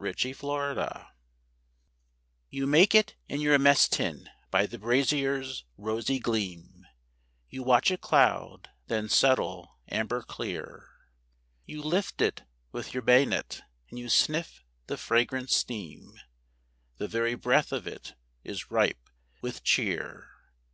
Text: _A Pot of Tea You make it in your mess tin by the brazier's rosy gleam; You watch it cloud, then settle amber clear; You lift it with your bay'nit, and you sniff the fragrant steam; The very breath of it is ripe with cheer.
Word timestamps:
_A 0.02 0.08
Pot 0.34 0.78
of 0.78 0.94
Tea 0.96 1.08
You 2.48 2.66
make 2.66 2.94
it 2.94 3.16
in 3.28 3.42
your 3.42 3.58
mess 3.58 3.86
tin 3.86 4.30
by 4.50 4.64
the 4.64 4.78
brazier's 4.78 5.66
rosy 5.76 6.18
gleam; 6.18 6.86
You 7.50 7.62
watch 7.62 7.90
it 7.90 8.00
cloud, 8.00 8.70
then 8.86 9.10
settle 9.10 9.78
amber 9.90 10.22
clear; 10.22 10.88
You 11.66 11.82
lift 11.82 12.22
it 12.22 12.44
with 12.72 12.94
your 12.94 13.02
bay'nit, 13.02 13.60
and 13.90 13.98
you 13.98 14.08
sniff 14.08 14.64
the 14.86 14.96
fragrant 14.96 15.50
steam; 15.50 16.14
The 16.96 17.06
very 17.06 17.34
breath 17.34 17.70
of 17.70 17.86
it 17.86 18.14
is 18.42 18.70
ripe 18.70 19.10
with 19.42 19.62
cheer. 19.62 20.30